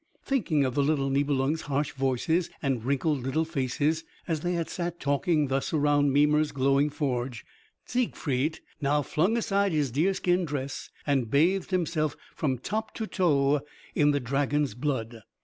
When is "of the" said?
0.65-0.81